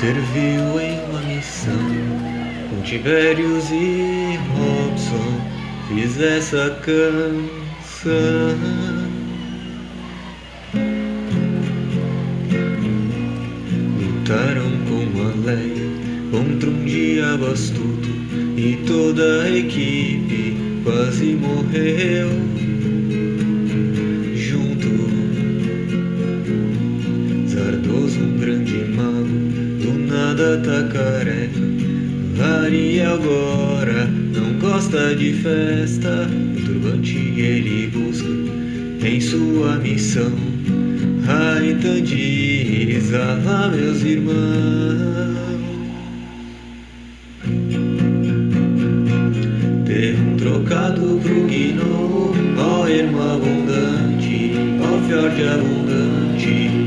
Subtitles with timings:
[0.00, 1.72] serviu em uma missão.
[2.68, 5.40] Com Tibérios e Robson
[5.88, 7.56] fiz essa canção.
[13.98, 15.86] Lutaram com a Leia
[16.30, 18.10] contra um diabo astuto
[18.56, 22.55] e toda a equipe quase morreu
[30.62, 31.76] careca
[32.42, 36.28] Ariel agora não gosta de festa.
[36.56, 38.28] O turbante ele busca
[39.06, 40.32] em sua missão.
[41.24, 44.36] Raitan diz Alá meus irmãos.
[49.86, 56.85] Ter um trocado pro gnomo Ó ermo abundante Ó fiord abundante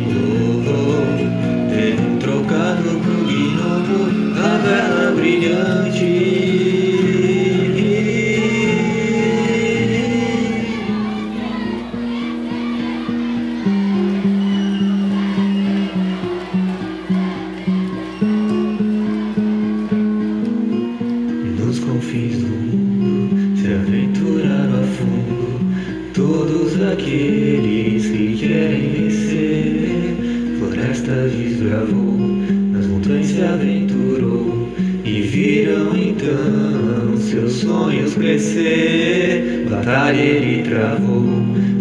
[30.59, 32.17] Florestas desbravou,
[32.71, 34.68] nas montanhas se aventurou
[37.39, 39.65] seus sonhos crescer.
[39.69, 41.23] Batalha ele travou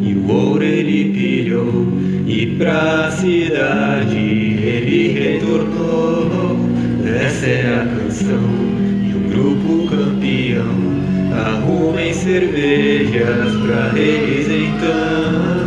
[0.03, 1.87] e o ouro ele pilhou
[2.27, 6.57] e pra cidade ele retornou.
[7.05, 8.41] Essa é a canção
[9.03, 10.79] e um grupo campeão
[11.33, 15.59] arrumem cervejas pra eles então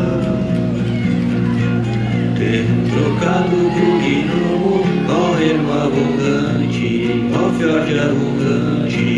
[2.37, 9.10] ter um trocado pro gnomo ó ermo abundante ó fiord abundante